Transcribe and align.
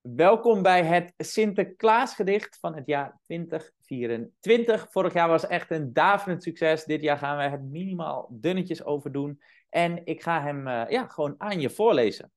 Welkom 0.00 0.62
bij 0.62 0.84
het 0.84 1.14
Sinterklaasgedicht 1.16 2.58
van 2.58 2.74
het 2.74 2.86
jaar 2.86 3.18
2024. 3.22 4.90
Vorig 4.90 5.12
jaar 5.12 5.28
was 5.28 5.46
echt 5.46 5.70
een 5.70 5.92
daverend 5.92 6.42
succes. 6.42 6.84
Dit 6.84 7.02
jaar 7.02 7.18
gaan 7.18 7.36
we 7.36 7.42
het 7.42 7.62
minimaal 7.62 8.28
dunnetjes 8.30 8.84
over 8.84 9.12
doen. 9.12 9.42
En 9.68 10.06
ik 10.06 10.22
ga 10.22 10.42
hem 10.42 10.66
uh, 10.66 10.84
ja, 10.88 11.06
gewoon 11.06 11.34
aan 11.38 11.60
je 11.60 11.70
voorlezen. 11.70 12.32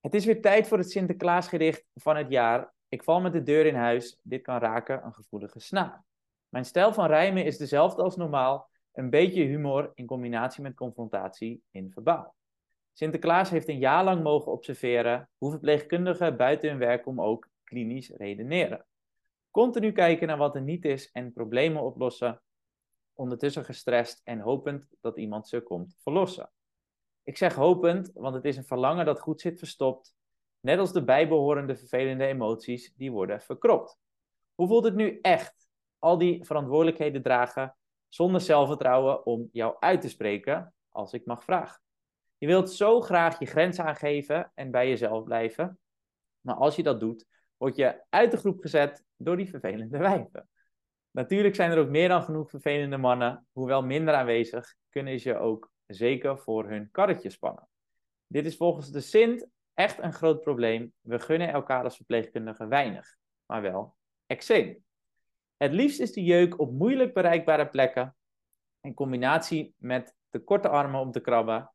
Het 0.00 0.14
is 0.14 0.24
weer 0.24 0.40
tijd 0.40 0.68
voor 0.68 0.78
het 0.78 0.90
Sinterklaasgedicht 0.90 1.84
van 1.94 2.16
het 2.16 2.30
jaar. 2.30 2.72
Ik 2.88 3.04
val 3.04 3.20
met 3.20 3.32
de 3.32 3.42
deur 3.42 3.66
in 3.66 3.74
huis. 3.74 4.18
Dit 4.22 4.42
kan 4.42 4.58
raken 4.58 5.04
een 5.04 5.14
gevoelige 5.14 5.60
snaar. 5.60 6.04
Mijn 6.48 6.64
stijl 6.64 6.92
van 6.92 7.06
rijmen 7.06 7.44
is 7.44 7.56
dezelfde 7.56 8.02
als 8.02 8.16
normaal. 8.16 8.70
Een 8.92 9.10
beetje 9.10 9.42
humor 9.42 9.92
in 9.94 10.06
combinatie 10.06 10.62
met 10.62 10.74
confrontatie 10.74 11.62
in 11.70 11.90
verbaal. 11.92 12.38
Sinterklaas 12.92 13.50
heeft 13.50 13.68
een 13.68 13.78
jaar 13.78 14.04
lang 14.04 14.22
mogen 14.22 14.52
observeren 14.52 15.28
hoe 15.38 15.50
verpleegkundigen 15.50 16.36
buiten 16.36 16.68
hun 16.68 16.78
werk 16.78 17.06
om 17.06 17.20
ook 17.20 17.48
klinisch 17.64 18.08
redeneren. 18.08 18.86
Continu 19.50 19.92
kijken 19.92 20.26
naar 20.26 20.36
wat 20.36 20.54
er 20.54 20.62
niet 20.62 20.84
is 20.84 21.10
en 21.10 21.32
problemen 21.32 21.82
oplossen, 21.82 22.42
ondertussen 23.14 23.64
gestrest 23.64 24.20
en 24.24 24.40
hopend 24.40 24.88
dat 25.00 25.18
iemand 25.18 25.48
ze 25.48 25.60
komt 25.60 25.96
verlossen. 26.02 26.50
Ik 27.22 27.36
zeg 27.36 27.54
hopend, 27.54 28.10
want 28.14 28.34
het 28.34 28.44
is 28.44 28.56
een 28.56 28.64
verlangen 28.64 29.04
dat 29.04 29.20
goed 29.20 29.40
zit 29.40 29.58
verstopt, 29.58 30.14
net 30.60 30.78
als 30.78 30.92
de 30.92 31.04
bijbehorende 31.04 31.76
vervelende 31.76 32.26
emoties 32.26 32.94
die 32.96 33.12
worden 33.12 33.40
verkropt. 33.40 33.98
Hoe 34.54 34.66
voelt 34.66 34.84
het 34.84 34.94
nu 34.94 35.18
echt, 35.22 35.68
al 35.98 36.18
die 36.18 36.44
verantwoordelijkheden 36.44 37.22
dragen, 37.22 37.76
zonder 38.08 38.40
zelfvertrouwen 38.40 39.26
om 39.26 39.48
jou 39.52 39.76
uit 39.78 40.00
te 40.00 40.08
spreken, 40.08 40.74
als 40.88 41.12
ik 41.12 41.26
mag 41.26 41.44
vragen? 41.44 41.80
Je 42.40 42.46
wilt 42.46 42.70
zo 42.70 43.00
graag 43.00 43.38
je 43.38 43.46
grens 43.46 43.78
aangeven 43.78 44.52
en 44.54 44.70
bij 44.70 44.88
jezelf 44.88 45.24
blijven. 45.24 45.78
Maar 46.40 46.54
als 46.54 46.76
je 46.76 46.82
dat 46.82 47.00
doet, 47.00 47.26
word 47.56 47.76
je 47.76 48.02
uit 48.08 48.30
de 48.30 48.36
groep 48.36 48.60
gezet 48.60 49.04
door 49.16 49.36
die 49.36 49.48
vervelende 49.48 49.98
wijven. 50.08 50.48
Natuurlijk 51.10 51.54
zijn 51.54 51.70
er 51.70 51.78
ook 51.78 51.88
meer 51.88 52.08
dan 52.08 52.22
genoeg 52.22 52.50
vervelende 52.50 52.96
mannen. 52.96 53.46
Hoewel 53.52 53.82
minder 53.82 54.14
aanwezig, 54.14 54.74
kunnen 54.88 55.20
ze 55.20 55.28
je 55.28 55.36
ook 55.36 55.70
zeker 55.86 56.38
voor 56.38 56.68
hun 56.68 56.90
karretje 56.90 57.30
spannen. 57.30 57.68
Dit 58.26 58.46
is 58.46 58.56
volgens 58.56 58.90
de 58.90 59.00
Sint 59.00 59.46
echt 59.74 59.98
een 59.98 60.12
groot 60.12 60.40
probleem. 60.40 60.92
We 61.00 61.18
gunnen 61.18 61.48
elkaar 61.48 61.84
als 61.84 61.96
verpleegkundigen 61.96 62.68
weinig, 62.68 63.16
maar 63.46 63.62
wel 63.62 63.96
extreem. 64.26 64.84
Het 65.56 65.72
liefst 65.72 66.00
is 66.00 66.12
de 66.12 66.24
jeuk 66.24 66.60
op 66.60 66.72
moeilijk 66.72 67.14
bereikbare 67.14 67.68
plekken. 67.68 68.16
In 68.80 68.94
combinatie 68.94 69.74
met 69.76 70.14
de 70.30 70.38
korte 70.38 70.68
armen 70.68 71.00
om 71.00 71.12
te 71.12 71.20
krabben 71.20 71.70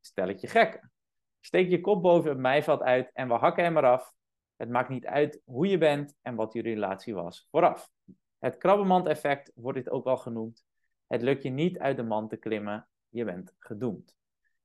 stelletje 0.00 0.46
gekken. 0.46 0.92
Steek 1.40 1.68
je 1.68 1.80
kop 1.80 2.02
boven 2.02 2.30
het 2.30 2.38
mijveld 2.38 2.82
uit 2.82 3.10
en 3.12 3.28
we 3.28 3.34
hakken 3.34 3.64
hem 3.64 3.76
eraf. 3.76 4.12
Het 4.56 4.68
maakt 4.68 4.88
niet 4.88 5.06
uit 5.06 5.40
hoe 5.44 5.66
je 5.66 5.78
bent 5.78 6.14
en 6.22 6.34
wat 6.34 6.52
je 6.52 6.62
relatie 6.62 7.14
was 7.14 7.46
vooraf. 7.50 7.90
Het 8.38 8.56
krabbenmand-effect 8.56 9.52
wordt 9.54 9.78
dit 9.78 9.90
ook 9.90 10.06
al 10.06 10.16
genoemd. 10.16 10.64
Het 11.06 11.22
lukt 11.22 11.42
je 11.42 11.50
niet 11.50 11.78
uit 11.78 11.96
de 11.96 12.02
mand 12.02 12.30
te 12.30 12.36
klimmen, 12.36 12.88
je 13.08 13.24
bent 13.24 13.54
gedoemd. 13.58 14.16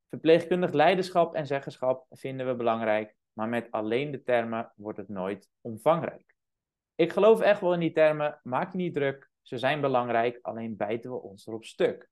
Verpleegkundig 0.10 0.72
leiderschap 0.72 1.36
en 1.36 1.48
zeggenschap 1.48 2.06
vinden 2.10 2.48
we 2.48 2.56
belangrijk, 2.56 3.16
maar 3.34 3.50
met 3.50 3.72
alleen 3.72 4.12
de 4.12 4.24
termen 4.24 4.72
wordt 4.76 4.98
het 4.98 5.10
nooit 5.10 5.50
omvangrijk. 5.62 6.36
Ik 6.96 7.12
geloof 7.12 7.42
echt 7.42 7.62
wel 7.62 7.74
in 7.74 7.80
die 7.80 7.92
termen, 7.92 8.40
maak 8.44 8.72
je 8.72 8.78
niet 8.78 8.94
druk, 8.94 9.32
ze 9.42 9.58
zijn 9.58 9.82
belangrijk, 9.82 10.40
alleen 10.42 10.78
bijten 10.78 11.12
we 11.12 11.22
ons 11.22 11.48
erop 11.48 11.66
stuk. 11.66 12.10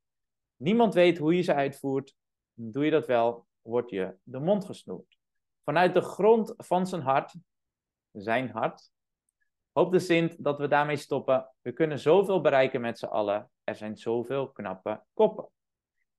Niemand 0.55 0.93
weet 0.93 1.17
hoe 1.17 1.35
je 1.35 1.41
ze 1.41 1.53
uitvoert, 1.53 2.15
doe 2.53 2.85
je 2.85 2.91
dat 2.91 3.05
wel, 3.05 3.47
wordt 3.61 3.89
je 3.89 4.15
de 4.23 4.39
mond 4.39 4.65
gesnoerd. 4.65 5.19
Vanuit 5.63 5.93
de 5.93 6.01
grond 6.01 6.53
van 6.57 6.87
zijn 6.87 7.01
hart, 7.01 7.35
zijn 8.11 8.49
hart, 8.49 8.91
hoopt 9.71 9.91
de 9.91 9.99
Sint 9.99 10.43
dat 10.43 10.57
we 10.57 10.67
daarmee 10.67 10.97
stoppen. 10.97 11.49
We 11.61 11.71
kunnen 11.71 11.99
zoveel 11.99 12.41
bereiken 12.41 12.81
met 12.81 12.99
z'n 12.99 13.05
allen. 13.05 13.51
Er 13.63 13.75
zijn 13.75 13.97
zoveel 13.97 14.51
knappe 14.51 15.03
koppen. 15.13 15.49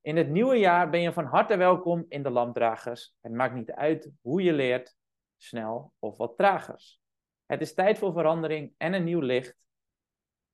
In 0.01 0.17
het 0.17 0.29
nieuwe 0.29 0.57
jaar 0.57 0.91
ben 0.91 1.01
je 1.01 1.13
van 1.13 1.25
harte 1.25 1.57
welkom 1.57 2.05
in 2.09 2.23
de 2.23 2.31
lampdragers. 2.31 3.15
Het 3.21 3.33
maakt 3.33 3.55
niet 3.55 3.73
uit 3.73 4.11
hoe 4.21 4.43
je 4.43 4.53
leert, 4.53 4.97
snel 5.37 5.93
of 5.99 6.17
wat 6.17 6.37
tragers. 6.37 7.01
Het 7.47 7.61
is 7.61 7.75
tijd 7.75 7.99
voor 7.99 8.13
verandering 8.13 8.75
en 8.77 8.93
een 8.93 9.05
nieuw 9.05 9.21
licht. 9.21 9.57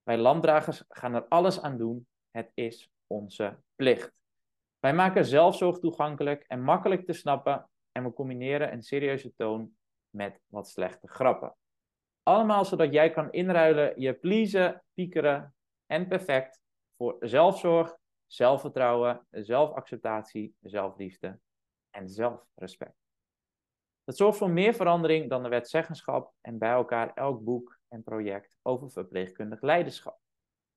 Wij 0.02 0.18
lampdragers 0.18 0.84
gaan 0.88 1.14
er 1.14 1.28
alles 1.28 1.60
aan 1.60 1.78
doen. 1.78 2.06
Het 2.30 2.50
is 2.54 2.90
onze 3.06 3.58
plicht. 3.74 4.12
Wij 4.78 4.94
maken 4.94 5.24
zelfzorg 5.24 5.78
toegankelijk 5.78 6.44
en 6.46 6.62
makkelijk 6.62 7.06
te 7.06 7.12
snappen 7.12 7.70
en 7.92 8.04
we 8.04 8.12
combineren 8.12 8.72
een 8.72 8.82
serieuze 8.82 9.34
toon 9.34 9.76
met 10.10 10.40
wat 10.46 10.68
slechte 10.68 11.08
grappen. 11.08 11.56
Allemaal 12.22 12.64
zodat 12.64 12.92
jij 12.92 13.10
kan 13.10 13.32
inruilen 13.32 14.00
je 14.00 14.14
pleasen, 14.14 14.84
piekeren 14.94 15.54
en 15.86 16.08
perfect 16.08 16.60
voor 16.96 17.16
zelfzorg, 17.20 17.96
zelfvertrouwen, 18.26 19.26
zelfacceptatie, 19.30 20.54
zelfliefde 20.60 21.38
en 21.90 22.08
zelfrespect. 22.08 22.96
Dat 24.04 24.16
zorgt 24.16 24.38
voor 24.38 24.50
meer 24.50 24.74
verandering 24.74 25.28
dan 25.28 25.42
de 25.42 25.48
wet 25.48 25.68
zeggenschap 25.68 26.32
en 26.40 26.58
bij 26.58 26.70
elkaar 26.70 27.14
elk 27.14 27.44
boek 27.44 27.78
en 27.88 28.02
project 28.02 28.56
over 28.62 28.90
verpleegkundig 28.90 29.60
leiderschap. 29.60 30.18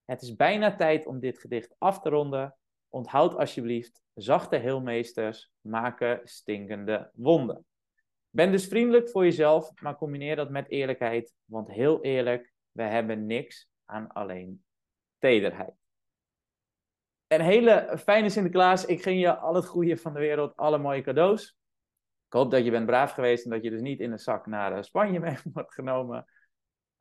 Het 0.06 0.22
is 0.22 0.36
bijna 0.36 0.76
tijd 0.76 1.06
om 1.06 1.20
dit 1.20 1.40
gedicht 1.40 1.76
af 1.78 2.00
te 2.00 2.10
ronden. 2.10 2.56
Onthoud 2.94 3.36
alsjeblieft, 3.36 4.02
zachte 4.14 4.56
heelmeesters 4.56 5.52
maken 5.62 6.22
stinkende 6.24 7.12
wonden. 7.14 7.66
Ben 8.30 8.52
dus 8.52 8.68
vriendelijk 8.68 9.10
voor 9.10 9.24
jezelf, 9.24 9.72
maar 9.82 9.96
combineer 9.96 10.36
dat 10.36 10.50
met 10.50 10.70
eerlijkheid. 10.70 11.34
Want 11.46 11.68
heel 11.68 12.02
eerlijk, 12.02 12.54
we 12.72 12.84
hebben 12.84 13.26
niks 13.26 13.70
aan 13.86 14.12
alleen 14.12 14.64
tederheid. 15.18 15.74
Een 17.28 17.42
hele 17.42 17.98
fijne 18.04 18.30
Sinterklaas. 18.30 18.86
Ik 18.86 19.02
ging 19.02 19.20
je 19.20 19.38
al 19.38 19.56
het 19.56 19.66
goede 19.66 19.98
van 19.98 20.14
de 20.14 20.20
wereld, 20.20 20.56
alle 20.56 20.78
mooie 20.78 21.02
cadeaus. 21.02 21.58
Ik 22.28 22.34
hoop 22.34 22.52
dat 22.52 22.66
je 22.66 22.72
bent 22.72 22.86
braaf 22.86 23.12
geweest 23.12 23.44
en 23.44 23.52
dat 23.52 23.64
je 23.64 23.70
dus 23.70 23.82
niet 23.82 24.00
in 24.00 24.12
een 24.12 24.20
zak 24.20 24.46
naar 24.46 24.74
eh, 24.74 24.82
Spanje 24.82 25.20
mee 25.30 25.38
wordt 25.54 25.74
genomen. 25.74 26.26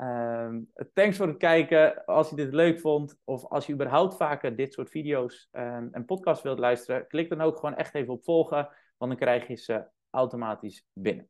Um, 0.03 0.71
thanks 0.93 1.17
voor 1.17 1.27
het 1.27 1.37
kijken. 1.37 2.05
Als 2.05 2.31
je 2.31 2.37
dit 2.37 2.53
leuk 2.53 2.81
vond, 2.81 3.19
of 3.25 3.45
als 3.45 3.67
je 3.67 3.73
überhaupt 3.73 4.17
vaker 4.17 4.57
dit 4.57 4.73
soort 4.73 4.91
video's 4.91 5.49
um, 5.53 5.89
en 5.93 6.05
podcasts 6.05 6.43
wilt 6.43 6.59
luisteren, 6.59 7.07
klik 7.07 7.29
dan 7.29 7.41
ook 7.41 7.59
gewoon 7.59 7.77
echt 7.77 7.95
even 7.95 8.13
op 8.13 8.25
volgen, 8.25 8.69
want 8.97 9.11
dan 9.11 9.17
krijg 9.17 9.47
je 9.47 9.57
ze 9.57 9.85
automatisch 10.11 10.87
binnen. 10.93 11.29